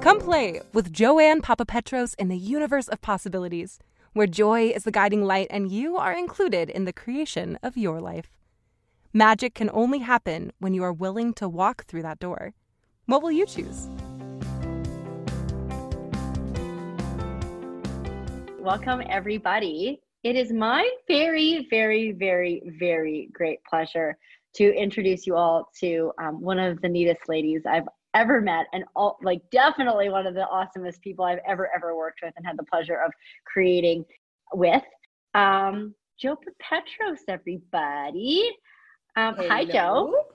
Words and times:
Come 0.00 0.18
play 0.18 0.62
with 0.72 0.94
Joanne 0.94 1.42
Papapetros 1.42 2.14
in 2.18 2.28
the 2.28 2.38
universe 2.38 2.88
of 2.88 3.02
possibilities, 3.02 3.78
where 4.14 4.26
joy 4.26 4.68
is 4.68 4.84
the 4.84 4.90
guiding 4.90 5.26
light 5.26 5.46
and 5.50 5.70
you 5.70 5.98
are 5.98 6.14
included 6.14 6.70
in 6.70 6.86
the 6.86 6.92
creation 6.92 7.58
of 7.62 7.76
your 7.76 8.00
life. 8.00 8.30
Magic 9.12 9.54
can 9.54 9.68
only 9.74 9.98
happen 9.98 10.52
when 10.58 10.72
you 10.72 10.82
are 10.82 10.92
willing 10.92 11.34
to 11.34 11.46
walk 11.46 11.84
through 11.84 12.00
that 12.00 12.18
door. 12.18 12.54
What 13.04 13.22
will 13.22 13.30
you 13.30 13.44
choose? 13.44 13.90
Welcome, 18.58 19.02
everybody. 19.06 20.00
It 20.22 20.34
is 20.34 20.50
my 20.50 20.88
very, 21.08 21.66
very, 21.68 22.12
very, 22.12 22.62
very 22.78 23.28
great 23.34 23.62
pleasure 23.64 24.16
to 24.54 24.74
introduce 24.74 25.26
you 25.26 25.36
all 25.36 25.70
to 25.80 26.12
um, 26.18 26.40
one 26.40 26.58
of 26.58 26.80
the 26.80 26.88
neatest 26.88 27.28
ladies 27.28 27.62
I've 27.68 27.86
ever 28.14 28.40
met 28.40 28.66
and 28.72 28.84
all 28.96 29.18
like 29.22 29.40
definitely 29.50 30.08
one 30.08 30.26
of 30.26 30.34
the 30.34 30.46
awesomest 30.52 31.00
people 31.00 31.24
I've 31.24 31.38
ever 31.46 31.70
ever 31.74 31.96
worked 31.96 32.20
with 32.22 32.32
and 32.36 32.46
had 32.46 32.58
the 32.58 32.64
pleasure 32.64 33.00
of 33.04 33.12
creating 33.44 34.04
with. 34.52 34.82
Um, 35.34 35.94
Joe 36.18 36.36
Petros, 36.60 37.20
everybody. 37.28 38.50
Um, 39.16 39.36
hi, 39.38 39.64
Joe. 39.64 40.26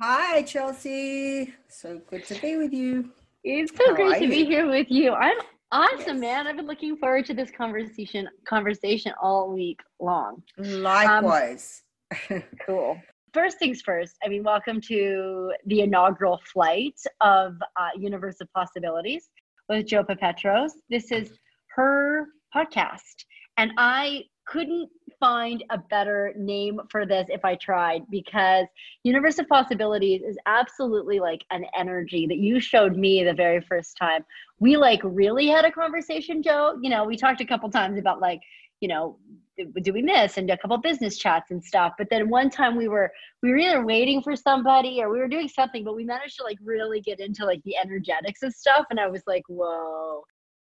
Hi, 0.00 0.42
Chelsea. 0.42 1.52
So 1.68 2.00
good 2.08 2.24
to 2.26 2.40
be 2.40 2.56
with 2.56 2.72
you. 2.72 3.10
It's 3.42 3.76
so 3.76 3.88
How 3.88 3.94
great 3.94 4.18
to 4.18 4.24
you? 4.24 4.30
be 4.30 4.44
here 4.44 4.68
with 4.68 4.90
you. 4.90 5.12
I'm 5.12 5.36
awesome, 5.70 6.16
yes. 6.16 6.20
man. 6.20 6.46
I've 6.46 6.56
been 6.56 6.66
looking 6.66 6.96
forward 6.96 7.26
to 7.26 7.34
this 7.34 7.50
conversation 7.50 8.28
conversation 8.46 9.12
all 9.20 9.52
week 9.52 9.80
long. 10.00 10.42
Likewise. 10.56 11.82
Um, 12.30 12.42
cool 12.66 12.98
first 13.34 13.58
things 13.58 13.82
first, 13.82 14.14
I 14.24 14.28
mean, 14.28 14.44
welcome 14.44 14.80
to 14.82 15.52
the 15.66 15.80
inaugural 15.80 16.40
flight 16.52 17.00
of 17.20 17.56
uh, 17.76 17.88
Universe 17.98 18.36
of 18.40 18.50
Possibilities 18.52 19.28
with 19.68 19.86
Joe 19.86 20.04
Petros. 20.04 20.74
This 20.88 21.10
is 21.10 21.32
her 21.74 22.28
podcast. 22.54 23.24
And 23.56 23.72
I 23.76 24.22
couldn't 24.46 24.88
find 25.18 25.64
a 25.70 25.78
better 25.78 26.32
name 26.36 26.78
for 26.90 27.06
this 27.06 27.26
if 27.28 27.44
I 27.44 27.56
tried 27.56 28.02
because 28.08 28.66
Universe 29.02 29.40
of 29.40 29.48
Possibilities 29.48 30.22
is 30.22 30.36
absolutely 30.46 31.18
like 31.18 31.44
an 31.50 31.64
energy 31.76 32.28
that 32.28 32.38
you 32.38 32.60
showed 32.60 32.96
me 32.96 33.24
the 33.24 33.34
very 33.34 33.60
first 33.62 33.96
time. 33.96 34.24
We 34.60 34.76
like 34.76 35.00
really 35.02 35.48
had 35.48 35.64
a 35.64 35.72
conversation, 35.72 36.40
Joe. 36.40 36.78
You 36.80 36.90
know, 36.90 37.04
we 37.04 37.16
talked 37.16 37.40
a 37.40 37.46
couple 37.46 37.68
times 37.68 37.98
about 37.98 38.20
like, 38.20 38.40
you 38.84 38.88
know, 38.88 39.16
doing 39.80 40.04
this 40.04 40.36
and 40.36 40.50
a 40.50 40.58
couple 40.58 40.76
business 40.76 41.16
chats 41.16 41.50
and 41.50 41.64
stuff. 41.64 41.94
But 41.96 42.08
then 42.10 42.28
one 42.28 42.50
time 42.50 42.76
we 42.76 42.86
were 42.86 43.10
we 43.42 43.48
were 43.48 43.56
either 43.56 43.86
waiting 43.86 44.20
for 44.20 44.36
somebody 44.36 45.00
or 45.00 45.10
we 45.10 45.18
were 45.18 45.28
doing 45.28 45.48
something 45.48 45.84
but 45.84 45.96
we 45.96 46.04
managed 46.04 46.36
to 46.36 46.44
like 46.44 46.58
really 46.62 47.00
get 47.00 47.18
into 47.18 47.46
like 47.46 47.62
the 47.64 47.76
energetics 47.78 48.42
of 48.42 48.52
stuff. 48.52 48.84
And 48.90 49.00
i 49.00 49.06
was 49.06 49.22
like 49.26 49.44
whoa 49.48 50.22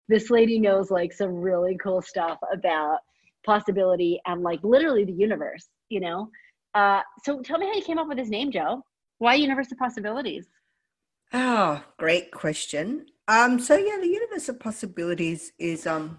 this 0.09 0.29
lady 0.29 0.59
knows 0.59 0.91
like 0.91 1.13
some 1.13 1.29
really 1.29 1.77
cool 1.81 2.01
stuff 2.01 2.37
about 2.51 2.97
possibility 3.45 4.19
and 4.25 4.41
like 4.41 4.59
literally 4.61 5.05
the 5.05 5.13
universe 5.13 5.69
you 5.87 6.01
know? 6.01 6.29
Uh 6.73 7.01
so 7.23 7.41
tell 7.41 7.59
me 7.59 7.67
how 7.67 7.75
you 7.75 7.83
came 7.83 7.97
up 7.97 8.09
with 8.09 8.17
this 8.17 8.29
name 8.29 8.51
joe. 8.51 8.81
Why 9.19 9.35
universe 9.35 9.71
of 9.71 9.77
possibilities? 9.77 10.47
Oh 11.31 11.81
great 11.97 12.31
question. 12.31 13.05
Um 13.29 13.57
so 13.59 13.77
yeah 13.77 13.99
the 14.01 14.15
universe 14.19 14.49
of 14.49 14.59
possibilities 14.59 15.53
is 15.59 15.87
um 15.87 16.17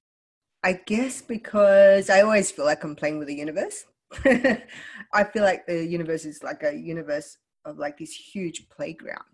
I 0.65 0.75
guess 0.87 1.21
because 1.21 2.09
I 2.09 2.21
always 2.21 2.51
feel 2.51 2.65
like 2.65 2.85
I'm 2.85 2.95
playing 2.95 3.19
with 3.19 3.29
the 3.29 3.35
universe. 3.35 3.85
I 4.25 5.25
feel 5.25 5.43
like 5.43 5.67
the 5.67 5.85
universe 5.85 6.25
is 6.25 6.43
like 6.43 6.63
a 6.63 6.75
universe 6.75 7.39
of 7.65 7.79
like 7.79 7.99
this 7.99 8.13
huge 8.13 8.69
playground. 8.69 9.25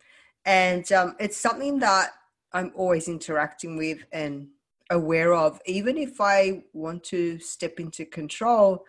And 0.46 0.90
um, 0.92 1.16
it's 1.20 1.36
something 1.36 1.78
that 1.80 2.10
I'm 2.52 2.72
always 2.74 3.08
interacting 3.08 3.76
with 3.76 3.98
and 4.12 4.48
aware 4.90 5.34
of. 5.34 5.60
Even 5.66 5.98
if 5.98 6.20
I 6.20 6.62
want 6.72 7.04
to 7.04 7.38
step 7.40 7.78
into 7.78 8.06
control, 8.06 8.84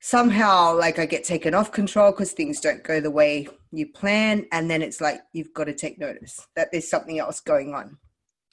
somehow 0.00 0.76
like 0.76 0.98
I 0.98 1.06
get 1.06 1.24
taken 1.24 1.54
off 1.54 1.70
control 1.70 2.10
because 2.10 2.32
things 2.32 2.60
don't 2.60 2.82
go 2.82 3.00
the 3.00 3.10
way 3.10 3.48
you 3.70 3.86
plan. 3.92 4.46
And 4.50 4.68
then 4.68 4.82
it's 4.82 5.00
like 5.00 5.20
you've 5.32 5.54
got 5.54 5.64
to 5.64 5.74
take 5.74 6.00
notice 6.00 6.44
that 6.56 6.72
there's 6.72 6.90
something 6.90 7.20
else 7.20 7.40
going 7.40 7.74
on. 7.74 7.98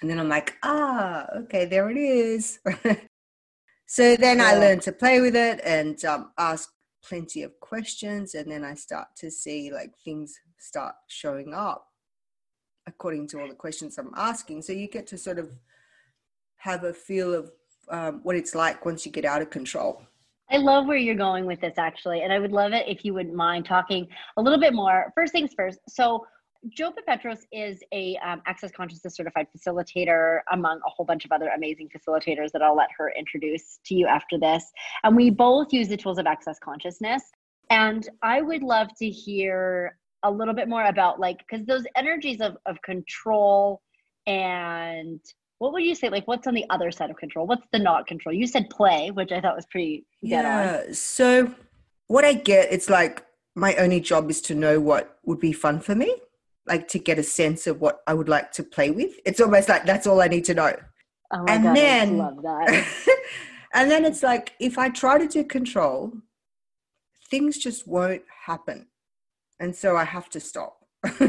And 0.01 0.09
then 0.09 0.19
I'm 0.19 0.29
like, 0.29 0.55
ah, 0.61 1.25
okay, 1.38 1.66
there 1.66 1.89
it 1.89 1.97
is. 1.97 2.59
So 3.88 4.16
then 4.16 4.38
yeah. 4.40 4.51
I 4.51 4.56
learned 4.56 4.81
to 4.84 4.91
play 4.91 5.22
with 5.22 5.35
it 5.35 5.62
and 5.63 6.03
um, 6.06 6.31
ask 6.38 6.69
plenty 7.03 7.44
of 7.44 7.59
questions, 7.59 8.34
and 8.34 8.51
then 8.51 8.63
I 8.63 8.73
start 8.73 9.07
to 9.18 9.29
see 9.29 9.72
like 9.72 9.91
things 10.03 10.34
start 10.57 10.96
showing 11.07 11.53
up 11.53 11.88
according 12.88 13.28
to 13.28 13.40
all 13.40 13.47
the 13.47 13.56
questions 13.56 13.97
I'm 13.97 14.12
asking. 14.16 14.62
So 14.62 14.73
you 14.73 14.88
get 14.88 15.07
to 15.07 15.18
sort 15.18 15.40
of 15.40 15.51
have 16.57 16.84
a 16.84 16.94
feel 16.94 17.34
of 17.34 17.51
um, 17.90 18.19
what 18.23 18.35
it's 18.35 18.56
like 18.56 18.85
once 18.85 19.06
you 19.06 19.12
get 19.12 19.25
out 19.25 19.41
of 19.41 19.50
control. 19.50 20.02
I 20.52 20.57
love 20.57 20.85
where 20.85 20.97
you're 20.97 21.16
going 21.16 21.46
with 21.46 21.59
this 21.62 21.78
actually, 21.78 22.22
and 22.22 22.31
I 22.31 22.40
would 22.40 22.52
love 22.52 22.73
it 22.73 22.88
if 22.88 23.03
you 23.03 23.13
wouldn't 23.13 23.35
mind 23.35 23.66
talking 23.66 24.07
a 24.38 24.41
little 24.41 24.59
bit 24.59 24.73
more. 24.73 25.12
First 25.16 25.31
things 25.31 25.52
first. 25.56 25.79
So 25.90 26.25
Joe 26.69 26.91
Petros 27.07 27.45
is 27.51 27.79
a 27.93 28.17
um, 28.25 28.41
Access 28.47 28.71
Consciousness 28.71 29.15
certified 29.15 29.47
facilitator 29.55 30.39
among 30.51 30.77
a 30.77 30.89
whole 30.89 31.05
bunch 31.05 31.25
of 31.25 31.31
other 31.31 31.49
amazing 31.49 31.89
facilitators 31.89 32.51
that 32.53 32.61
I'll 32.61 32.75
let 32.75 32.87
her 32.97 33.13
introduce 33.17 33.79
to 33.85 33.95
you 33.95 34.07
after 34.07 34.39
this. 34.39 34.71
And 35.03 35.15
we 35.15 35.29
both 35.29 35.71
use 35.71 35.87
the 35.87 35.97
tools 35.97 36.17
of 36.17 36.25
Access 36.25 36.57
Consciousness. 36.59 37.21
And 37.69 38.07
I 38.23 38.41
would 38.41 38.63
love 38.63 38.87
to 38.97 39.09
hear 39.09 39.97
a 40.23 40.31
little 40.31 40.53
bit 40.53 40.67
more 40.67 40.85
about 40.85 41.19
like, 41.19 41.37
because 41.39 41.65
those 41.67 41.83
energies 41.95 42.41
of, 42.41 42.57
of 42.65 42.81
control 42.81 43.81
and 44.25 45.19
what 45.59 45.71
would 45.71 45.83
you 45.83 45.95
say? 45.95 46.09
Like, 46.09 46.27
what's 46.27 46.47
on 46.47 46.53
the 46.53 46.65
other 46.69 46.91
side 46.91 47.09
of 47.09 47.15
control? 47.15 47.47
What's 47.47 47.65
the 47.71 47.79
not 47.79 48.07
control? 48.07 48.33
You 48.35 48.47
said 48.47 48.69
play, 48.69 49.11
which 49.11 49.31
I 49.31 49.39
thought 49.39 49.55
was 49.55 49.65
pretty 49.67 50.05
yeah. 50.21 50.81
On. 50.85 50.93
So, 50.93 51.53
what 52.07 52.25
I 52.25 52.33
get, 52.33 52.73
it's 52.73 52.89
like 52.89 53.23
my 53.55 53.73
only 53.75 54.01
job 54.01 54.29
is 54.29 54.41
to 54.41 54.55
know 54.55 54.81
what 54.81 55.17
would 55.23 55.39
be 55.39 55.53
fun 55.53 55.79
for 55.79 55.95
me 55.95 56.13
like 56.67 56.87
to 56.89 56.99
get 56.99 57.19
a 57.19 57.23
sense 57.23 57.67
of 57.67 57.81
what 57.81 57.99
I 58.07 58.13
would 58.13 58.29
like 58.29 58.51
to 58.53 58.63
play 58.63 58.91
with. 58.91 59.13
It's 59.25 59.39
almost 59.39 59.69
like 59.69 59.85
that's 59.85 60.07
all 60.07 60.21
I 60.21 60.27
need 60.27 60.45
to 60.45 60.53
know. 60.53 60.73
Oh 61.31 61.45
and 61.47 61.63
God, 61.63 61.75
then, 61.75 62.17
love 62.17 62.41
that. 62.43 62.87
and 63.73 63.89
then 63.89 64.05
it's 64.05 64.23
like 64.23 64.53
if 64.59 64.77
I 64.77 64.89
try 64.89 65.17
to 65.17 65.27
do 65.27 65.43
control, 65.43 66.13
things 67.29 67.57
just 67.57 67.87
won't 67.87 68.23
happen, 68.45 68.87
and 69.59 69.75
so 69.75 69.95
I 69.95 70.03
have 70.03 70.29
to 70.31 70.39
stop. 70.39 70.79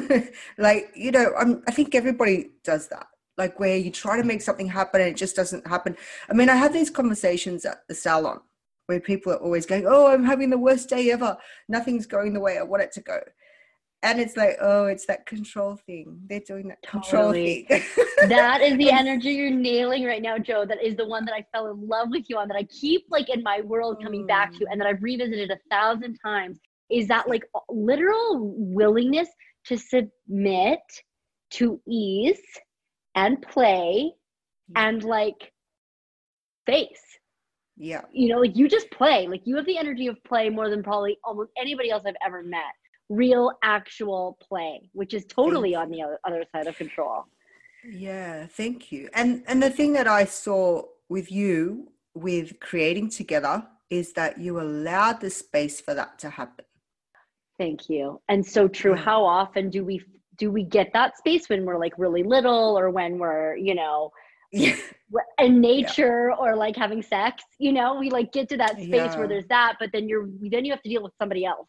like 0.58 0.90
you 0.94 1.10
know, 1.10 1.32
I'm, 1.38 1.62
I 1.68 1.70
think 1.70 1.94
everybody 1.94 2.50
does 2.64 2.88
that. 2.88 3.06
Like 3.38 3.60
where 3.60 3.76
you 3.76 3.90
try 3.90 4.16
to 4.16 4.24
make 4.24 4.40
something 4.40 4.68
happen 4.68 5.02
and 5.02 5.10
it 5.10 5.16
just 5.16 5.36
doesn't 5.36 5.66
happen. 5.66 5.96
I 6.30 6.32
mean, 6.32 6.48
I 6.48 6.56
have 6.56 6.72
these 6.72 6.88
conversations 6.88 7.66
at 7.66 7.82
the 7.86 7.94
salon 7.94 8.40
where 8.86 9.00
people 9.00 9.32
are 9.32 9.36
always 9.36 9.66
going, 9.66 9.86
"Oh, 9.86 10.06
I'm 10.06 10.24
having 10.24 10.50
the 10.50 10.58
worst 10.58 10.88
day 10.88 11.10
ever. 11.10 11.36
Nothing's 11.68 12.06
going 12.06 12.32
the 12.32 12.40
way 12.40 12.58
I 12.58 12.62
want 12.62 12.82
it 12.82 12.92
to 12.92 13.02
go." 13.02 13.20
And 14.02 14.20
it's 14.20 14.36
like 14.36 14.56
oh 14.60 14.86
it's 14.86 15.06
that 15.06 15.26
control 15.26 15.76
thing. 15.86 16.20
They're 16.28 16.40
doing 16.40 16.68
that 16.68 16.82
control 16.82 17.28
totally. 17.28 17.66
thing. 17.68 17.82
That 18.28 18.62
is 18.62 18.76
the 18.78 18.90
energy 18.90 19.32
you're 19.32 19.50
nailing 19.50 20.04
right 20.04 20.22
now 20.22 20.38
joe. 20.38 20.64
That 20.64 20.82
is 20.82 20.96
the 20.96 21.06
one 21.06 21.24
that 21.26 21.34
i 21.34 21.44
fell 21.52 21.70
in 21.70 21.86
love 21.86 22.08
with 22.10 22.28
you 22.28 22.38
on 22.38 22.48
that 22.48 22.56
i 22.56 22.64
keep 22.64 23.04
like 23.10 23.28
in 23.28 23.42
my 23.42 23.60
world 23.62 24.02
coming 24.02 24.24
mm. 24.24 24.28
back 24.28 24.52
to 24.52 24.60
mm. 24.60 24.66
and 24.70 24.80
that 24.80 24.86
i've 24.86 25.02
revisited 25.02 25.50
a 25.50 25.58
thousand 25.70 26.18
times. 26.24 26.58
Is 26.90 27.08
that 27.08 27.28
like 27.28 27.42
literal 27.68 28.54
willingness 28.56 29.28
to 29.66 29.76
submit 29.76 30.80
to 31.50 31.80
ease 31.88 32.40
and 33.14 33.40
play 33.42 34.12
and 34.76 35.02
like 35.02 35.52
face? 36.64 37.02
Yeah. 37.76 38.02
You 38.12 38.28
know 38.28 38.40
like 38.40 38.56
you 38.56 38.68
just 38.68 38.90
play. 38.90 39.26
Like 39.26 39.42
you 39.44 39.56
have 39.56 39.66
the 39.66 39.78
energy 39.78 40.06
of 40.06 40.16
play 40.24 40.48
more 40.48 40.70
than 40.70 40.82
probably 40.82 41.18
almost 41.24 41.50
anybody 41.60 41.90
else 41.90 42.04
i've 42.06 42.14
ever 42.24 42.42
met 42.42 42.62
real 43.08 43.52
actual 43.62 44.36
play 44.40 44.90
which 44.92 45.14
is 45.14 45.24
totally 45.26 45.74
on 45.74 45.90
the 45.90 46.02
other 46.24 46.44
side 46.52 46.66
of 46.66 46.76
control. 46.76 47.24
Yeah 47.88 48.46
thank 48.46 48.90
you. 48.92 49.08
And 49.14 49.42
and 49.46 49.62
the 49.62 49.70
thing 49.70 49.92
that 49.92 50.08
i 50.08 50.24
saw 50.24 50.82
with 51.08 51.30
you 51.30 51.88
with 52.14 52.58
creating 52.60 53.10
together 53.10 53.64
is 53.90 54.12
that 54.14 54.38
you 54.38 54.60
allowed 54.60 55.20
the 55.20 55.30
space 55.30 55.80
for 55.80 55.94
that 55.94 56.18
to 56.18 56.30
happen. 56.30 56.64
Thank 57.58 57.88
you. 57.88 58.20
And 58.28 58.44
so 58.44 58.68
true. 58.68 58.96
Yeah. 58.96 59.02
how 59.02 59.24
often 59.24 59.70
do 59.70 59.84
we 59.84 60.02
do 60.36 60.50
we 60.50 60.64
get 60.64 60.92
that 60.92 61.16
space 61.16 61.48
when 61.48 61.64
we're 61.64 61.78
like 61.78 61.94
really 61.96 62.22
little 62.22 62.78
or 62.78 62.90
when 62.90 63.18
we're 63.18 63.56
you 63.56 63.74
know 63.74 64.10
in 64.52 65.60
nature 65.60 66.30
yeah. 66.30 66.36
or 66.36 66.56
like 66.56 66.76
having 66.76 67.02
sex? 67.02 67.42
You 67.58 67.72
know 67.72 67.94
we 67.98 68.10
like 68.10 68.32
get 68.32 68.48
to 68.50 68.56
that 68.58 68.76
space 68.76 68.88
yeah. 68.90 69.18
where 69.18 69.28
there's 69.28 69.46
that 69.48 69.76
but 69.78 69.90
then 69.92 70.08
you're 70.08 70.28
then 70.50 70.64
you 70.64 70.72
have 70.72 70.82
to 70.82 70.88
deal 70.88 71.02
with 71.02 71.12
somebody 71.18 71.44
else 71.44 71.68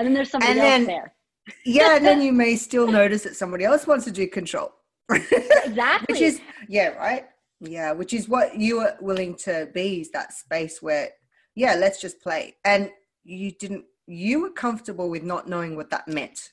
and 0.00 0.06
then 0.06 0.14
there's 0.14 0.30
somebody 0.30 0.52
and 0.52 0.60
else 0.60 0.68
then, 0.68 0.86
there. 0.86 1.14
yeah, 1.66 1.96
and 1.96 2.06
then 2.06 2.22
you 2.26 2.32
may 2.32 2.56
still 2.56 2.86
notice 2.86 3.22
that 3.24 3.36
somebody 3.36 3.64
else 3.64 3.86
wants 3.86 4.06
to 4.06 4.10
do 4.10 4.26
control. 4.26 4.72
exactly. 5.10 6.06
which 6.08 6.22
is 6.22 6.40
yeah, 6.68 6.88
right. 6.96 7.26
Yeah, 7.60 7.92
which 7.92 8.14
is 8.14 8.28
what 8.28 8.58
you 8.58 8.80
are 8.80 8.96
willing 9.02 9.34
to 9.38 9.68
be 9.74 10.00
is 10.00 10.10
that 10.12 10.32
space 10.32 10.80
where 10.80 11.10
yeah, 11.54 11.74
let's 11.74 12.00
just 12.00 12.22
play. 12.22 12.56
And 12.64 12.90
you 13.24 13.52
didn't 13.52 13.84
you 14.06 14.40
were 14.40 14.50
comfortable 14.50 15.10
with 15.10 15.22
not 15.22 15.48
knowing 15.48 15.76
what 15.76 15.90
that 15.90 16.08
meant, 16.08 16.52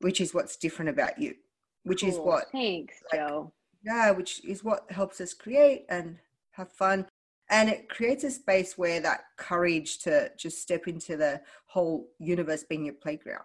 which 0.00 0.20
is 0.20 0.34
what's 0.34 0.56
different 0.56 0.90
about 0.90 1.18
you. 1.18 1.34
Which 1.84 2.02
cool. 2.02 2.10
is 2.10 2.18
what 2.18 2.44
thanks, 2.52 2.96
like, 3.10 3.22
Joe. 3.22 3.52
Yeah, 3.82 4.10
which 4.10 4.44
is 4.44 4.62
what 4.62 4.84
helps 4.90 5.18
us 5.22 5.32
create 5.32 5.86
and 5.88 6.18
have 6.52 6.70
fun. 6.70 7.06
And 7.50 7.68
it 7.68 7.88
creates 7.88 8.22
a 8.24 8.30
space 8.30 8.78
where 8.78 9.00
that 9.00 9.20
courage 9.36 9.98
to 10.00 10.30
just 10.38 10.62
step 10.62 10.86
into 10.86 11.16
the 11.16 11.40
whole 11.66 12.08
universe 12.18 12.64
being 12.64 12.84
your 12.84 12.94
playground. 12.94 13.44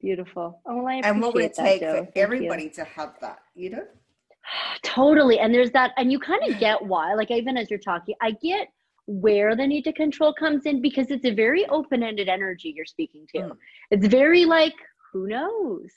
Beautiful. 0.00 0.60
Oh, 0.66 0.86
I 0.86 1.00
and 1.04 1.20
what 1.20 1.34
would 1.34 1.44
it 1.44 1.56
that, 1.56 1.62
take 1.64 1.80
Joe. 1.80 1.92
for 1.92 2.04
Thank 2.04 2.16
everybody 2.16 2.64
you. 2.64 2.70
to 2.70 2.84
have 2.84 3.14
that, 3.20 3.38
you 3.54 3.70
know? 3.70 3.84
Totally. 4.82 5.38
And 5.38 5.52
there's 5.52 5.70
that, 5.72 5.92
and 5.96 6.12
you 6.12 6.18
kind 6.20 6.42
of 6.46 6.60
get 6.60 6.84
why, 6.84 7.14
like, 7.14 7.30
even 7.30 7.56
as 7.56 7.70
you're 7.70 7.78
talking, 7.78 8.14
I 8.20 8.32
get 8.42 8.68
where 9.06 9.56
the 9.56 9.66
need 9.66 9.82
to 9.84 9.92
control 9.92 10.34
comes 10.34 10.66
in 10.66 10.82
because 10.82 11.10
it's 11.10 11.24
a 11.24 11.34
very 11.34 11.66
open 11.66 12.02
ended 12.02 12.28
energy 12.28 12.72
you're 12.76 12.84
speaking 12.84 13.26
to. 13.34 13.38
Mm. 13.38 13.56
It's 13.90 14.06
very 14.06 14.44
like, 14.44 14.74
who 15.12 15.26
knows? 15.26 15.88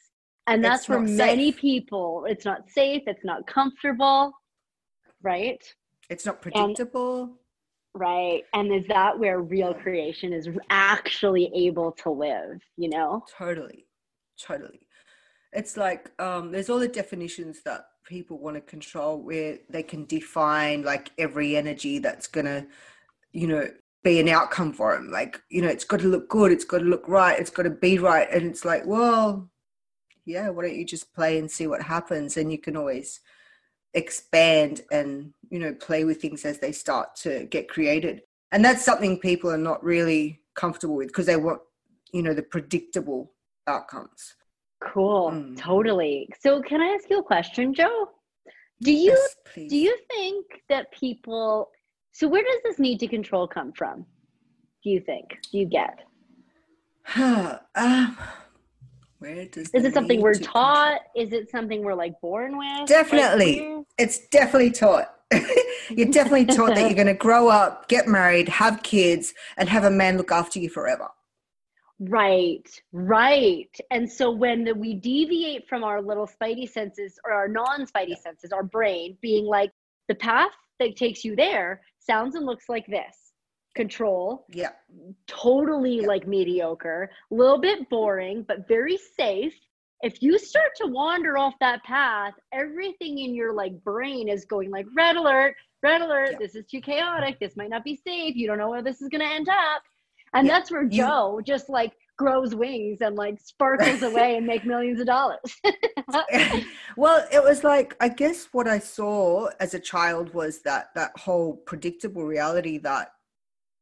And 0.48 0.64
that's 0.64 0.80
It's 0.80 0.86
for 0.86 1.00
many 1.00 1.52
safe. 1.52 1.60
people. 1.60 2.26
It's 2.28 2.46
not 2.46 2.70
safe, 2.70 3.04
it's 3.06 3.24
not 3.26 3.46
comfortable, 3.48 4.32
right? 5.22 5.62
It's 6.12 6.26
not 6.26 6.42
predictable. 6.42 7.32
Right. 7.94 8.44
And 8.54 8.74
is 8.74 8.86
that 8.88 9.18
where 9.18 9.42
real 9.42 9.74
creation 9.74 10.34
is 10.34 10.50
actually 10.70 11.50
able 11.56 11.94
to 12.04 12.10
live, 12.10 12.62
you 12.78 12.90
know? 12.90 13.24
Totally. 13.38 13.86
Totally. 14.40 14.82
It's 15.54 15.78
like 15.78 16.12
um, 16.22 16.52
there's 16.52 16.70
all 16.70 16.80
the 16.80 16.88
definitions 16.88 17.62
that 17.64 17.86
people 18.06 18.40
want 18.40 18.58
to 18.58 18.62
control 18.62 19.22
where 19.22 19.60
they 19.70 19.84
can 19.84 20.06
define 20.06 20.84
like 20.84 21.12
every 21.18 21.56
energy 21.56 22.00
that's 22.00 22.28
going 22.28 22.46
to, 22.46 22.68
you 23.32 23.48
know, 23.48 23.70
be 24.04 24.20
an 24.20 24.28
outcome 24.28 24.74
for 24.74 24.94
them. 24.94 25.12
Like, 25.12 25.42
you 25.50 25.62
know, 25.62 25.70
it's 25.70 25.86
got 25.86 26.02
to 26.02 26.08
look 26.08 26.28
good, 26.28 26.52
it's 26.52 26.66
got 26.66 26.80
to 26.80 26.86
look 26.86 27.08
right, 27.08 27.40
it's 27.40 27.50
got 27.50 27.64
to 27.64 27.70
be 27.70 28.00
right. 28.00 28.28
And 28.32 28.44
it's 28.44 28.66
like, 28.66 28.86
well, 28.86 29.50
yeah, 30.26 30.50
why 30.50 30.64
don't 30.64 30.76
you 30.76 30.86
just 30.86 31.14
play 31.14 31.40
and 31.40 31.50
see 31.50 31.68
what 31.68 31.84
happens? 31.84 32.36
And 32.36 32.52
you 32.52 32.58
can 32.58 32.76
always 32.76 33.22
expand 33.94 34.82
and, 34.92 35.34
you 35.50 35.60
know, 35.60 35.74
play 35.74 36.04
with 36.04 36.22
things 36.22 36.46
as 36.46 36.60
they 36.60 36.72
start 36.72 37.16
to 37.18 37.46
get 37.46 37.70
created. 37.70 38.22
And 38.52 38.64
that's 38.64 38.84
something 38.84 39.20
people 39.20 39.50
are 39.52 39.58
not 39.58 39.84
really 39.84 40.42
comfortable 40.56 40.96
with 40.96 41.08
because 41.08 41.26
they 41.26 41.38
want, 41.38 41.62
you 42.14 42.22
know, 42.22 42.34
the 42.34 42.44
predictable 42.44 43.34
outcomes. 43.68 44.36
Cool. 44.82 45.32
Mm. 45.32 45.58
Totally. 45.58 46.28
So 46.40 46.62
can 46.62 46.82
I 46.82 46.88
ask 46.88 47.10
you 47.10 47.20
a 47.20 47.24
question, 47.24 47.74
Joe? 47.74 48.10
Do 48.82 48.92
you 48.92 49.12
Yes, 49.12 49.70
do 49.70 49.78
you 49.78 49.96
think 50.10 50.46
that 50.70 50.92
people 50.92 51.70
so 52.14 52.28
where 52.28 52.44
does 52.44 52.62
this 52.64 52.80
need 52.80 53.00
to 53.00 53.08
control 53.08 53.48
come 53.48 53.72
from? 53.74 54.06
Do 54.84 54.90
you 54.90 55.00
think? 55.00 55.30
Do 55.52 55.60
you 55.60 55.66
get? 55.66 56.00
Huh 57.04 57.60
um, 57.76 58.18
where 59.20 59.46
does 59.46 59.70
Is 59.70 59.86
it 59.86 59.94
something 59.94 60.20
we're 60.20 60.34
taught? 60.34 61.02
Is 61.16 61.32
it 61.32 61.52
something 61.52 61.84
we're 61.84 61.94
like 61.94 62.20
born 62.22 62.58
with? 62.58 62.88
Definitely. 62.88 63.81
It's 63.98 64.28
definitely 64.28 64.72
taught. 64.72 65.14
you're 65.90 66.10
definitely 66.10 66.46
taught 66.46 66.76
that 66.76 66.82
you're 66.82 66.94
going 66.94 67.08
to 67.08 67.14
grow 67.14 67.48
up, 67.48 67.88
get 67.88 68.08
married, 68.08 68.50
have 68.50 68.84
kids, 68.84 69.34
and 69.58 69.70
have 69.70 69.84
a 69.84 69.90
man 69.90 70.18
look 70.18 70.32
after 70.32 70.60
you 70.60 70.70
forever. 70.70 71.08
Right, 72.00 72.68
right. 72.92 73.70
And 73.92 74.12
so 74.12 74.32
when 74.32 74.64
the, 74.64 74.74
we 74.74 74.96
deviate 74.96 75.70
from 75.70 75.84
our 75.84 76.02
little 76.02 76.28
spidey 76.28 76.68
senses 76.70 77.20
or 77.26 77.32
our 77.32 77.48
non 77.48 77.86
spidey 77.86 78.18
senses, 78.18 78.52
our 78.52 78.64
brain 78.64 79.18
being 79.22 79.46
like, 79.46 79.72
the 80.08 80.16
path 80.16 80.52
that 80.80 80.96
takes 80.96 81.24
you 81.24 81.36
there 81.36 81.82
sounds 82.00 82.36
and 82.36 82.46
looks 82.46 82.68
like 82.68 82.88
this 82.88 83.32
control, 83.76 84.46
Yeah, 84.50 84.72
totally 85.28 86.02
Yeah. 86.02 86.08
like 86.08 86.28
mediocre, 86.28 87.10
a 87.32 87.34
little 87.34 87.60
bit 87.60 87.88
boring, 87.90 88.44
but 88.44 88.68
very 88.68 88.98
safe. 88.98 89.54
If 90.04 90.22
you 90.22 90.40
start 90.40 90.72
to 90.78 90.88
wander 90.88 91.38
off 91.38 91.54
that 91.60 91.84
path, 91.84 92.34
everything 92.52 93.20
in 93.20 93.36
your 93.36 93.54
like 93.54 93.84
brain 93.84 94.28
is 94.28 94.46
going 94.46 94.72
like 94.72 94.88
red 94.96 95.16
alert, 95.16 95.56
red 95.84 96.02
alert, 96.02 96.32
Yeah. 96.34 96.38
this 96.40 96.56
is 96.56 96.66
too 96.66 96.82
chaotic, 96.82 97.40
this 97.40 97.56
might 97.56 97.70
not 97.70 97.84
be 97.84 97.96
safe, 97.96 98.36
you 98.36 98.48
don't 98.48 98.58
know 98.58 98.70
where 98.70 98.82
this 98.82 99.02
is 99.02 99.10
gonna 99.10 99.26
end 99.26 99.48
up. 99.50 99.84
And 100.34 100.48
Yeah. 100.48 100.54
that's 100.54 100.72
where 100.72 100.84
You- 100.84 100.90
Joe 100.90 101.42
just 101.46 101.70
like 101.70 101.94
grows 102.18 102.56
wings 102.56 103.02
and 103.02 103.16
like 103.16 103.40
sparkles 103.40 104.02
away 104.04 104.38
and 104.38 104.46
make 104.46 104.66
millions 104.66 105.00
of 105.00 105.06
dollars. 105.08 105.40
well, 106.98 107.26
it 107.32 107.44
was 107.44 107.64
like 107.64 107.96
I 108.00 108.10
guess 108.10 108.46
what 108.52 108.68
I 108.68 108.80
saw 108.80 109.50
as 109.60 109.74
a 109.76 109.80
child 109.80 110.34
was 110.34 110.62
that 110.64 110.94
that 110.96 111.18
whole 111.18 111.58
predictable 111.58 112.26
reality 112.26 112.80
that 112.80 113.12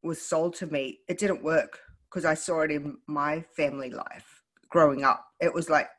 was 0.04 0.22
sold 0.22 0.56
to 0.56 0.68
me. 0.68 1.00
It 1.07 1.18
didn't 1.18 1.44
work 1.44 1.80
because 2.10 2.25
I 2.25 2.33
saw 2.33 2.62
it 2.62 2.72
in 2.72 2.98
my 3.07 3.42
family 3.56 3.89
life 3.89 4.44
growing 4.69 5.04
up. 5.04 5.25
It 5.39 5.54
was 5.54 5.69
like 5.69 5.89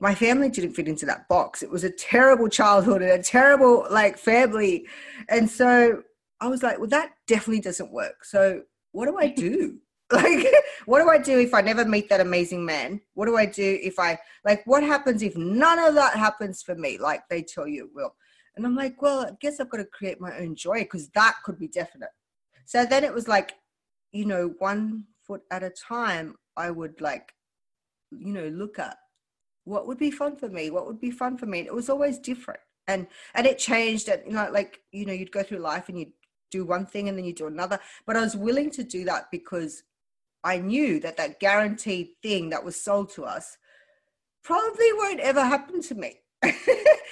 my 0.00 0.14
family 0.14 0.48
didn't 0.48 0.72
fit 0.72 0.88
into 0.88 1.06
that 1.06 1.28
box. 1.28 1.62
It 1.62 1.70
was 1.70 1.84
a 1.84 1.90
terrible 1.90 2.48
childhood 2.48 3.02
and 3.02 3.12
a 3.12 3.22
terrible 3.22 3.86
like 3.90 4.18
family, 4.18 4.86
and 5.28 5.48
so 5.48 6.02
I 6.40 6.48
was 6.48 6.62
like, 6.62 6.78
well, 6.78 6.88
that 6.88 7.12
definitely 7.26 7.60
doesn't 7.60 7.92
work. 7.92 8.24
So 8.24 8.62
what 8.92 9.06
do 9.06 9.18
I 9.18 9.28
do? 9.28 9.78
like 10.12 10.44
what 10.86 11.00
do 11.00 11.08
i 11.08 11.16
do 11.16 11.38
if 11.38 11.54
i 11.54 11.60
never 11.60 11.84
meet 11.84 12.08
that 12.08 12.20
amazing 12.20 12.64
man 12.64 13.00
what 13.14 13.26
do 13.26 13.36
i 13.36 13.46
do 13.46 13.78
if 13.80 13.96
i 13.96 14.18
like 14.44 14.60
what 14.66 14.82
happens 14.82 15.22
if 15.22 15.36
none 15.36 15.78
of 15.78 15.94
that 15.94 16.16
happens 16.16 16.62
for 16.62 16.74
me 16.74 16.98
like 16.98 17.22
they 17.28 17.40
tell 17.40 17.68
you 17.68 17.84
it 17.84 17.90
will 17.94 18.12
and 18.56 18.66
i'm 18.66 18.74
like 18.74 19.00
well 19.00 19.20
i 19.20 19.30
guess 19.40 19.60
i've 19.60 19.70
got 19.70 19.76
to 19.76 19.84
create 19.84 20.20
my 20.20 20.36
own 20.38 20.56
joy 20.56 20.80
because 20.80 21.08
that 21.10 21.36
could 21.44 21.60
be 21.60 21.68
definite 21.68 22.10
so 22.64 22.84
then 22.84 23.04
it 23.04 23.14
was 23.14 23.28
like 23.28 23.54
you 24.10 24.24
know 24.24 24.52
one 24.58 25.04
foot 25.24 25.42
at 25.52 25.62
a 25.62 25.70
time 25.70 26.34
i 26.56 26.72
would 26.72 27.00
like 27.00 27.32
you 28.10 28.32
know 28.32 28.48
look 28.48 28.80
at 28.80 28.96
what 29.70 29.86
would 29.86 29.98
be 29.98 30.10
fun 30.10 30.36
for 30.36 30.48
me 30.48 30.70
what 30.70 30.86
would 30.86 31.00
be 31.00 31.10
fun 31.10 31.36
for 31.36 31.46
me 31.46 31.60
and 31.60 31.68
it 31.68 31.74
was 31.74 31.88
always 31.88 32.18
different 32.18 32.60
and 32.88 33.06
and 33.34 33.46
it 33.46 33.58
changed 33.58 34.08
and 34.08 34.22
you 34.26 34.32
know 34.32 34.48
like 34.52 34.80
you 34.92 35.06
know 35.06 35.12
you'd 35.12 35.32
go 35.32 35.42
through 35.42 35.58
life 35.58 35.88
and 35.88 35.98
you'd 35.98 36.12
do 36.50 36.64
one 36.64 36.84
thing 36.84 37.08
and 37.08 37.16
then 37.16 37.24
you 37.24 37.32
do 37.32 37.46
another 37.46 37.78
but 38.06 38.16
i 38.16 38.20
was 38.20 38.36
willing 38.36 38.70
to 38.70 38.82
do 38.82 39.04
that 39.04 39.30
because 39.30 39.84
I 40.42 40.58
knew 40.58 41.00
that 41.00 41.16
that 41.18 41.40
guaranteed 41.40 42.10
thing 42.22 42.50
that 42.50 42.64
was 42.64 42.80
sold 42.80 43.10
to 43.10 43.24
us 43.24 43.58
probably 44.42 44.92
won't 44.94 45.20
ever 45.20 45.44
happen 45.44 45.82
to 45.82 45.94
me. 45.94 46.20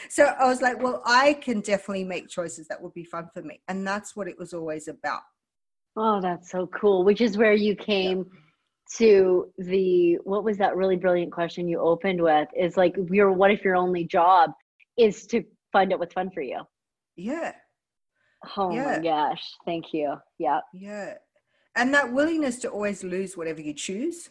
so 0.09 0.25
I 0.25 0.47
was 0.47 0.63
like, 0.63 0.83
well, 0.83 1.03
I 1.05 1.35
can 1.35 1.61
definitely 1.61 2.05
make 2.05 2.29
choices 2.29 2.67
that 2.69 2.83
would 2.83 2.95
be 2.95 3.05
fun 3.05 3.29
for 3.35 3.43
me. 3.43 3.61
And 3.69 3.87
that's 3.87 4.17
what 4.17 4.29
it 4.29 4.39
was 4.39 4.55
always 4.55 4.89
about. 4.89 5.21
oh, 5.97 6.21
that's 6.21 6.51
so 6.51 6.67
cool. 6.69 7.05
Which 7.05 7.21
is 7.21 7.37
where 7.37 7.53
you 7.53 7.75
came 7.75 8.27
to 8.97 9.53
the 9.59 10.17
what 10.25 10.45
was 10.45 10.57
that 10.59 10.77
really 10.77 10.97
brilliant 10.97 11.33
question 11.33 11.69
you 11.69 11.79
opened 11.81 12.23
with 12.23 12.49
is 12.57 12.77
like 12.77 12.97
your 13.11 13.33
what 13.33 13.51
if 13.51 13.63
your 13.63 13.77
only 13.77 14.05
job 14.05 14.51
is 14.97 15.27
to 15.27 15.45
find 15.73 15.93
out 15.93 15.99
what's 15.99 16.15
fun 16.15 16.31
for 16.31 16.41
you? 16.41 16.61
Yeah. 17.17 17.53
Oh 18.57 18.73
Yeah. 18.73 18.85
my 18.85 18.99
gosh. 19.03 19.43
Thank 19.65 19.93
you. 19.93 20.15
Yeah. 20.39 20.61
Yeah. 20.73 21.15
And 21.77 21.93
that 21.95 22.13
willingness 22.13 22.59
to 22.61 22.71
always 22.71 23.05
lose 23.05 23.37
whatever 23.37 23.61
you 23.61 23.75
choose. 23.75 24.31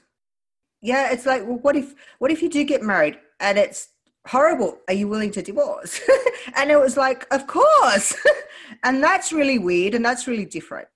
Yeah, 0.81 1.11
it's 1.11 1.25
like, 1.25 1.45
well, 1.45 1.57
what 1.57 1.75
if 1.75 1.93
what 2.19 2.31
if 2.31 2.41
you 2.41 2.49
do 2.49 2.63
get 2.63 2.81
married 2.83 3.17
and 3.39 3.57
it's 3.57 3.89
horrible? 4.27 4.79
Are 4.87 4.93
you 4.93 5.07
willing 5.07 5.31
to 5.31 5.41
divorce? 5.41 5.99
and 6.55 6.71
it 6.71 6.79
was 6.79 6.97
like, 6.97 7.25
of 7.33 7.47
course. 7.47 8.15
and 8.83 9.03
that's 9.03 9.31
really 9.31 9.59
weird 9.59 9.93
and 9.93 10.03
that's 10.03 10.27
really 10.27 10.45
different. 10.45 10.87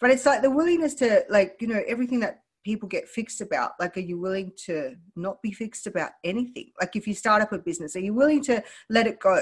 But 0.00 0.10
it's 0.10 0.26
like 0.26 0.42
the 0.42 0.50
willingness 0.50 0.94
to 0.96 1.24
like, 1.28 1.56
you 1.60 1.66
know, 1.66 1.82
everything 1.86 2.20
that 2.20 2.42
people 2.66 2.88
get 2.88 3.08
fixed 3.08 3.40
about. 3.40 3.72
Like, 3.78 3.96
are 3.96 4.00
you 4.00 4.18
willing 4.18 4.50
to 4.66 4.96
not 5.14 5.40
be 5.40 5.52
fixed 5.52 5.86
about 5.86 6.10
anything? 6.24 6.72
Like 6.80 6.96
if 6.96 7.06
you 7.06 7.14
start 7.14 7.40
up 7.40 7.52
a 7.52 7.58
business, 7.58 7.94
are 7.94 8.00
you 8.00 8.12
willing 8.12 8.42
to 8.42 8.60
let 8.90 9.06
it 9.06 9.20
go? 9.20 9.40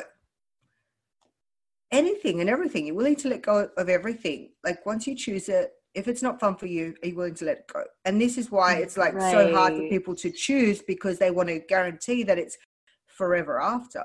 Anything 1.90 2.42
and 2.42 2.50
everything. 2.50 2.86
You're 2.86 2.96
willing 2.96 3.16
to 3.16 3.28
let 3.30 3.40
go 3.40 3.70
of 3.78 3.88
everything. 3.88 4.50
Like 4.62 4.84
once 4.84 5.06
you 5.06 5.16
choose 5.16 5.48
it, 5.48 5.72
if 5.94 6.06
it's 6.06 6.22
not 6.22 6.38
fun 6.38 6.56
for 6.56 6.66
you, 6.66 6.94
are 7.02 7.08
you 7.08 7.16
willing 7.16 7.34
to 7.36 7.46
let 7.46 7.58
it 7.58 7.72
go? 7.72 7.84
And 8.04 8.20
this 8.20 8.36
is 8.36 8.50
why 8.50 8.74
it's 8.74 8.98
like 8.98 9.18
so 9.18 9.54
hard 9.54 9.72
for 9.72 9.88
people 9.88 10.14
to 10.16 10.30
choose 10.30 10.82
because 10.82 11.18
they 11.18 11.30
want 11.30 11.48
to 11.48 11.60
guarantee 11.60 12.24
that 12.24 12.38
it's 12.38 12.58
forever 13.06 13.58
after. 13.58 14.04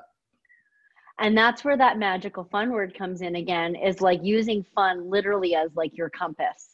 And 1.20 1.38
that's 1.38 1.66
where 1.66 1.76
that 1.76 2.00
magical 2.00 2.46
fun 2.46 2.72
word 2.72 2.98
comes 2.98 3.22
in 3.22 3.36
again 3.36 3.76
is 3.76 4.00
like 4.00 4.22
using 4.24 4.64
fun 4.74 5.10
literally 5.10 5.56
as 5.56 5.72
like 5.76 5.98
your 5.98 6.10
compass. 6.10 6.69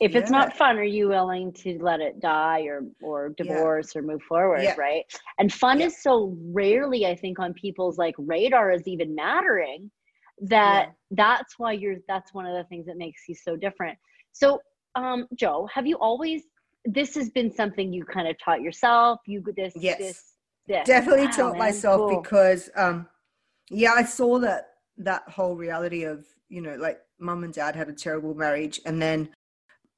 If 0.00 0.16
it's 0.16 0.30
not 0.30 0.56
fun, 0.56 0.78
are 0.78 0.82
you 0.82 1.08
willing 1.08 1.52
to 1.52 1.78
let 1.82 2.00
it 2.00 2.20
die 2.20 2.62
or 2.62 2.84
or 3.02 3.28
Yeah. 3.28 3.44
divorce 3.44 3.94
or 3.94 4.00
move 4.02 4.22
forward, 4.22 4.62
Yeah. 4.62 4.74
right? 4.76 5.04
And 5.38 5.52
fun 5.52 5.78
Yeah. 5.78 5.86
is 5.86 6.02
so 6.02 6.34
rarely 6.42 7.06
I 7.06 7.14
think 7.14 7.38
on 7.38 7.52
people's 7.52 7.98
like 7.98 8.14
radar 8.18 8.70
is 8.72 8.88
even 8.88 9.14
mattering 9.14 9.90
that 10.42 10.86
Yeah. 10.86 10.92
that's 11.10 11.58
why 11.58 11.72
you're 11.72 11.96
that's 12.08 12.32
one 12.32 12.46
of 12.46 12.54
the 12.54 12.64
things 12.64 12.86
that 12.86 12.96
makes 12.96 13.28
you 13.28 13.34
so 13.34 13.56
different. 13.56 13.98
So, 14.32 14.60
um 14.94 15.26
Joe, 15.34 15.68
have 15.72 15.86
you 15.86 15.96
always 15.98 16.44
this 16.86 17.14
has 17.14 17.28
been 17.28 17.52
something 17.52 17.92
you 17.92 18.06
kind 18.06 18.26
of 18.26 18.36
taught 18.42 18.62
yourself? 18.62 19.20
You 19.26 19.44
this 19.54 19.74
Yes. 19.74 19.98
this 19.98 20.24
this 20.66 20.86
Definitely 20.86 21.26
Wow, 21.26 21.36
taught 21.36 21.52
man, 21.52 21.58
myself 21.58 22.00
cool. 22.00 22.22
because 22.22 22.70
um 22.74 23.06
yeah, 23.68 23.92
I 23.92 24.04
saw 24.04 24.38
that 24.38 24.68
that 24.96 25.28
whole 25.28 25.56
reality 25.56 26.04
of, 26.04 26.26
you 26.48 26.62
know, 26.62 26.76
like 26.76 27.00
mum 27.18 27.44
and 27.44 27.52
dad 27.52 27.76
had 27.76 27.88
a 27.90 27.92
terrible 27.92 28.34
marriage 28.34 28.80
and 28.86 29.00
then 29.00 29.28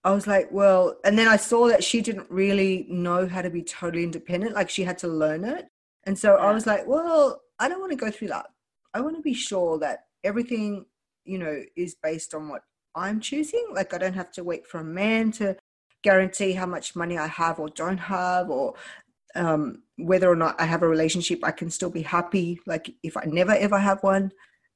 I 0.04 0.10
was 0.10 0.26
like, 0.26 0.50
well, 0.50 0.96
and 1.04 1.16
then 1.16 1.28
I 1.28 1.36
saw 1.36 1.68
that 1.68 1.84
she 1.84 2.00
didn't 2.00 2.30
really 2.30 2.86
know 2.88 3.28
how 3.28 3.42
to 3.42 3.50
be 3.50 3.62
totally 3.62 4.02
independent. 4.02 4.54
Like 4.54 4.68
she 4.68 4.82
had 4.82 4.98
to 4.98 5.08
learn 5.08 5.44
it. 5.44 5.68
And 6.04 6.18
so 6.18 6.36
I 6.36 6.52
was 6.52 6.66
like, 6.66 6.86
well, 6.86 7.40
I 7.60 7.68
don't 7.68 7.80
want 7.80 7.92
to 7.92 7.96
go 7.96 8.10
through 8.10 8.28
that. 8.28 8.46
I 8.94 9.00
want 9.00 9.16
to 9.16 9.22
be 9.22 9.34
sure 9.34 9.78
that 9.78 10.06
everything, 10.24 10.86
you 11.24 11.38
know, 11.38 11.62
is 11.76 11.94
based 12.02 12.34
on 12.34 12.48
what 12.48 12.62
I'm 12.96 13.20
choosing. 13.20 13.64
Like 13.72 13.94
I 13.94 13.98
don't 13.98 14.14
have 14.14 14.32
to 14.32 14.44
wait 14.44 14.66
for 14.66 14.80
a 14.80 14.84
man 14.84 15.30
to 15.32 15.56
guarantee 16.02 16.52
how 16.52 16.66
much 16.66 16.96
money 16.96 17.16
I 17.16 17.28
have 17.28 17.60
or 17.60 17.68
don't 17.68 17.98
have, 17.98 18.50
or 18.50 18.74
um, 19.36 19.82
whether 19.96 20.28
or 20.28 20.36
not 20.36 20.60
I 20.60 20.64
have 20.64 20.82
a 20.82 20.88
relationship, 20.88 21.40
I 21.44 21.52
can 21.52 21.70
still 21.70 21.90
be 21.90 22.02
happy. 22.02 22.60
Like 22.66 22.92
if 23.04 23.16
I 23.16 23.22
never 23.26 23.52
ever 23.52 23.78
have 23.78 24.02
one. 24.02 24.32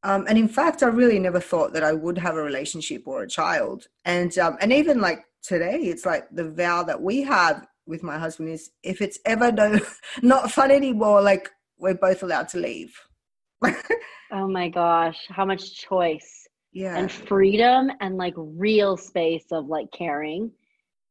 Um, 0.07 0.25
and 0.29 0.39
in 0.39 0.47
fact, 0.47 0.85
I 0.85 0.87
really 0.87 1.19
never 1.19 1.41
thought 1.41 1.73
that 1.73 1.83
I 1.83 1.93
would 1.93 2.17
have 2.17 2.37
a 2.37 2.43
relationship 2.43 3.09
or 3.09 3.23
a 3.23 3.29
child. 3.29 3.89
And 4.05 4.39
um, 4.39 4.57
and 4.61 4.73
even 4.73 5.01
like 5.01 5.25
today, 5.43 5.79
it's 5.81 6.07
like 6.07 6.29
the 6.31 6.49
vow 6.49 6.85
that 6.85 7.03
we 7.03 7.23
have 7.23 7.67
with 7.87 8.05
my 8.05 8.17
husband 8.17 8.51
is 8.51 8.71
if 8.85 9.01
it's 9.01 9.19
ever 9.25 9.51
no 9.51 9.81
not 10.23 10.53
fun 10.53 10.71
anymore, 10.71 11.23
like 11.23 11.51
we're 11.77 11.95
both 11.95 12.23
allowed 12.23 12.49
to 12.51 12.59
leave. 12.59 12.97
oh 14.31 14.47
my 14.47 14.69
gosh, 14.69 15.19
how 15.29 15.45
much 15.45 15.75
choice 15.75 16.47
yeah. 16.71 16.97
and 16.97 17.11
freedom 17.11 17.91
and 18.01 18.17
like 18.17 18.35
real 18.37 18.97
space 18.97 19.47
of 19.51 19.67
like 19.67 19.91
caring 19.91 20.53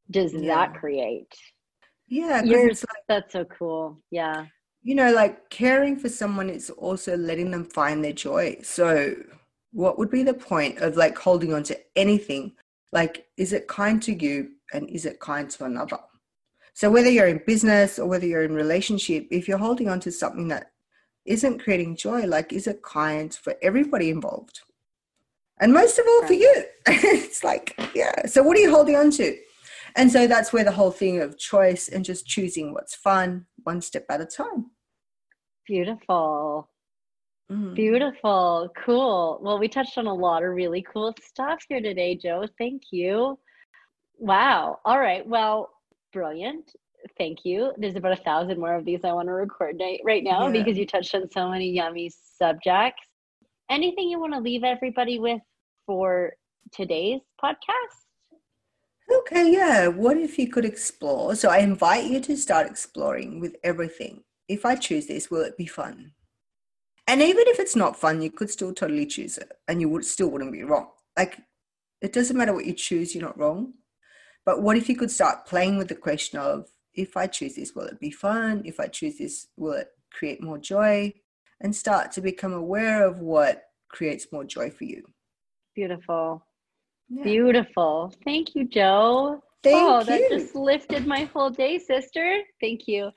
does 0.10 0.34
yeah. 0.34 0.56
that 0.56 0.76
create? 0.76 1.34
Yeah, 2.08 2.44
Yours, 2.44 2.86
like, 2.88 3.04
that's 3.10 3.34
so 3.34 3.44
cool. 3.44 4.00
Yeah. 4.10 4.46
You 4.86 4.94
know, 4.94 5.12
like 5.12 5.50
caring 5.50 5.98
for 5.98 6.10
someone 6.10 6.48
is 6.48 6.70
also 6.70 7.18
letting 7.18 7.50
them 7.50 7.66
find 7.66 8.04
their 8.04 8.14
joy. 8.14 8.58
So, 8.62 9.16
what 9.72 9.98
would 9.98 10.12
be 10.12 10.22
the 10.22 10.36
point 10.36 10.78
of 10.78 10.96
like 10.96 11.18
holding 11.18 11.56
on 11.56 11.64
to 11.64 11.80
anything? 11.96 12.52
Like, 12.92 13.26
is 13.36 13.52
it 13.52 13.68
kind 13.68 14.00
to 14.04 14.14
you 14.14 14.52
and 14.74 14.88
is 14.88 15.08
it 15.08 15.20
kind 15.20 15.50
to 15.50 15.66
another? 15.66 15.98
So, 16.76 16.92
whether 16.92 17.10
you're 17.10 17.26
in 17.28 17.42
business 17.48 17.98
or 17.98 18.06
whether 18.06 18.28
you're 18.28 18.44
in 18.44 18.54
relationship, 18.54 19.28
if 19.32 19.48
you're 19.48 19.58
holding 19.58 19.90
on 19.90 20.00
to 20.02 20.12
something 20.12 20.50
that 20.50 20.72
isn't 21.26 21.64
creating 21.64 21.96
joy, 21.96 22.28
like, 22.28 22.54
is 22.54 22.68
it 22.68 22.84
kind 22.84 23.34
for 23.34 23.56
everybody 23.64 24.12
involved? 24.12 24.62
And 25.60 25.74
most 25.74 25.98
of 25.98 26.06
all 26.06 26.22
right. 26.22 26.28
for 26.28 26.34
you. 26.36 26.64
it's 26.88 27.44
like, 27.44 27.76
yeah. 27.96 28.28
So, 28.28 28.44
what 28.44 28.56
are 28.56 28.62
you 28.62 28.70
holding 28.70 28.98
on 28.98 29.10
to? 29.12 29.36
And 29.96 30.12
so 30.12 30.28
that's 30.28 30.52
where 30.52 30.64
the 30.64 30.72
whole 30.72 30.92
thing 30.92 31.22
of 31.22 31.38
choice 31.38 31.88
and 31.88 32.04
just 32.04 32.28
choosing 32.28 32.74
what's 32.74 32.96
fun, 32.96 33.46
one 33.64 33.82
step 33.82 34.06
at 34.10 34.22
a 34.22 34.26
time. 34.26 34.72
Beautiful. 35.66 36.70
Mm. 37.52 37.76
Beautiful. 37.76 38.70
Cool. 38.86 39.40
Well, 39.42 39.60
we 39.60 39.68
touched 39.68 39.98
on 39.98 40.08
a 40.08 40.14
lot 40.14 40.44
of 40.44 40.50
really 40.50 40.82
cool 40.82 41.14
stuff 41.22 41.64
here 41.68 41.82
today, 41.82 42.16
Joe. 42.16 42.48
Thank 42.58 42.84
you. 42.92 43.38
Wow. 44.18 44.80
All 44.86 45.00
right. 45.00 45.26
Well, 45.28 45.70
brilliant. 46.12 46.72
Thank 47.18 47.40
you. 47.44 47.72
There's 47.78 47.96
about 47.96 48.14
a 48.14 48.24
thousand 48.24 48.60
more 48.60 48.74
of 48.74 48.86
these 48.86 49.02
I 49.04 49.12
want 49.12 49.28
to 49.28 49.34
record 49.34 49.80
right 50.04 50.24
now 50.24 50.48
yeah. 50.48 50.52
because 50.52 50.78
you 50.78 50.88
touched 50.88 51.14
on 51.14 51.30
so 51.30 51.50
many 51.50 51.70
yummy 51.70 52.12
subjects. 52.38 53.04
Anything 53.70 54.10
you 54.10 54.20
want 54.20 54.34
to 54.34 54.40
leave 54.40 54.64
everybody 54.64 55.20
with 55.20 55.42
for 55.86 56.34
today's 56.72 57.22
podcast? 57.44 58.06
Okay, 59.20 59.52
yeah. 59.52 59.88
What 59.88 60.18
if 60.18 60.40
you 60.40 60.50
could 60.50 60.66
explore? 60.66 61.36
So 61.36 61.50
I 61.50 61.60
invite 61.60 62.06
you 62.06 62.20
to 62.22 62.36
start 62.36 62.68
exploring 62.68 63.40
with 63.40 63.56
everything. 63.64 64.25
If 64.48 64.66
I 64.66 64.76
choose 64.76 65.08
this, 65.08 65.32
will 65.32 65.42
it 65.42 65.58
be 65.58 65.66
fun? 65.66 66.12
And 67.08 67.22
even 67.22 67.44
if 67.48 67.60
it's 67.60 67.76
not 67.76 68.00
fun, 68.00 68.22
you 68.22 68.32
could 68.32 68.50
still 68.50 68.74
totally 68.74 69.06
choose 69.06 69.38
it 69.38 69.52
and 69.68 69.80
you 69.80 69.90
would 69.90 70.06
still 70.06 70.30
wouldn't 70.30 70.52
be 70.52 70.64
wrong. 70.64 70.90
Like 71.18 71.40
it 72.02 72.14
doesn't 72.14 72.38
matter 72.38 72.54
what 72.54 72.66
you 72.66 72.74
choose, 72.74 73.14
you're 73.14 73.24
not 73.24 73.40
wrong. 73.40 73.74
But 74.46 74.62
what 74.62 74.78
if 74.78 74.90
you 74.90 74.96
could 74.96 75.12
start 75.12 75.46
playing 75.46 75.78
with 75.78 75.88
the 75.88 75.96
question 75.96 76.40
of 76.40 76.68
if 76.94 77.18
I 77.18 77.28
choose 77.28 77.56
this, 77.56 77.76
will 77.76 77.86
it 77.86 78.00
be 78.00 78.12
fun? 78.12 78.62
If 78.66 78.80
I 78.80 78.88
choose 78.88 79.18
this, 79.18 79.48
will 79.58 79.74
it 79.74 79.90
create 80.12 80.42
more 80.42 80.58
joy? 80.58 81.14
And 81.62 81.76
start 81.76 82.12
to 82.14 82.22
become 82.22 82.54
aware 82.54 83.06
of 83.06 83.20
what 83.20 83.64
creates 83.90 84.28
more 84.32 84.44
joy 84.44 84.70
for 84.70 84.84
you. 84.84 85.04
Beautiful. 85.74 86.46
Yeah. 87.10 87.24
Beautiful. 87.24 88.14
Thank 88.24 88.56
you, 88.56 88.68
Joe. 88.68 89.42
Thank 89.64 89.78
oh, 89.78 90.00
you. 90.00 90.06
that 90.06 90.30
just 90.30 90.56
lifted 90.56 91.06
my 91.06 91.24
whole 91.26 91.50
day, 91.50 91.80
sister. 91.80 92.42
Thank 92.62 92.88
you. 92.88 93.12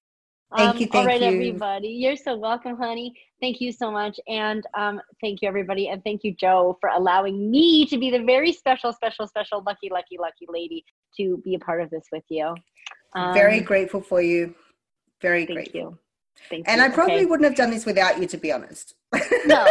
Thank 0.57 0.71
um, 0.71 0.79
you. 0.79 0.87
Thank 0.87 0.95
all 0.95 1.07
right, 1.07 1.21
you. 1.21 1.27
everybody. 1.27 1.89
You're 1.89 2.17
so 2.17 2.37
welcome, 2.37 2.77
honey. 2.77 3.15
Thank 3.41 3.61
you 3.61 3.71
so 3.71 3.91
much. 3.91 4.19
And 4.29 4.67
um, 4.75 5.01
thank 5.21 5.43
you, 5.43 5.49
everybody. 5.49 5.89
And 5.89 6.03
thank 6.05 6.25
you, 6.25 6.35
Joe, 6.35 6.79
for 6.81 6.91
allowing 6.91 7.51
me 7.51 7.87
to 7.87 7.99
be 7.99 8.11
the 8.11 8.25
very 8.25 8.53
special, 8.53 8.93
special, 8.93 9.27
special, 9.27 9.63
lucky, 9.67 9.91
lucky, 9.91 10.17
lucky 10.19 10.47
lady 10.49 10.85
to 11.19 11.37
be 11.45 11.55
a 11.55 11.59
part 11.59 11.83
of 11.83 11.91
this 11.91 12.05
with 12.11 12.25
you. 12.29 12.55
Um, 13.15 13.35
very 13.35 13.61
grateful 13.61 14.01
for 14.01 14.23
you. 14.23 14.55
Very 15.21 15.45
grateful. 15.45 15.55
thank 15.55 15.73
grateful. 15.73 15.91
You. 15.91 15.99
Thank 16.49 16.67
you. 16.67 16.73
and 16.73 16.81
you. 16.81 16.87
I 16.87 16.91
probably 16.91 17.15
okay. 17.17 17.25
wouldn't 17.27 17.45
have 17.45 17.57
done 17.57 17.71
this 17.71 17.85
without 17.85 18.19
you, 18.19 18.27
to 18.27 18.37
be 18.37 18.53
honest. 18.53 18.95
No. 19.47 19.65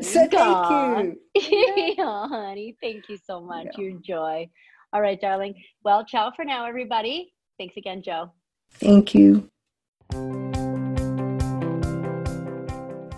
so 0.00 0.28
thank 0.28 0.32
you. 0.34 1.20
oh, 1.98 2.28
honey, 2.28 2.76
thank 2.80 3.08
you 3.08 3.18
so 3.24 3.40
much. 3.40 3.66
Yeah. 3.76 3.84
Your 3.84 3.98
joy. 4.00 4.48
All 4.92 5.00
right, 5.00 5.20
darling. 5.20 5.54
Well, 5.84 6.04
ciao 6.04 6.30
for 6.34 6.44
now, 6.44 6.66
everybody. 6.66 7.32
Thanks 7.58 7.76
again, 7.76 8.02
Joe. 8.02 8.32
Thank 8.70 9.14
you. 9.14 9.50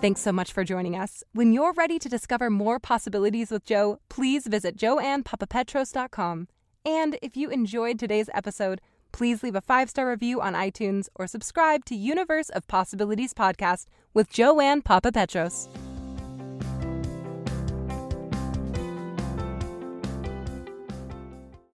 Thanks 0.01 0.21
so 0.21 0.31
much 0.31 0.51
for 0.51 0.63
joining 0.63 0.95
us. 0.95 1.23
When 1.33 1.53
you're 1.53 1.73
ready 1.73 1.99
to 1.99 2.09
discover 2.09 2.49
more 2.49 2.79
possibilities 2.79 3.51
with 3.51 3.63
Joe, 3.63 3.99
please 4.09 4.47
visit 4.47 4.75
joannepapapetros.com. 4.75 6.47
And 6.83 7.17
if 7.21 7.37
you 7.37 7.49
enjoyed 7.51 7.99
today's 7.99 8.27
episode, 8.33 8.81
please 9.11 9.43
leave 9.43 9.55
a 9.55 9.61
five 9.61 9.91
star 9.91 10.09
review 10.09 10.41
on 10.41 10.53
iTunes 10.53 11.07
or 11.13 11.27
subscribe 11.27 11.85
to 11.85 11.95
Universe 11.95 12.49
of 12.49 12.67
Possibilities 12.67 13.35
podcast 13.35 13.85
with 14.15 14.31
Joanne 14.31 14.81
Papapetros. 14.81 15.67